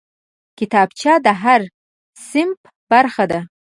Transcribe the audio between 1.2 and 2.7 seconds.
د هر صنف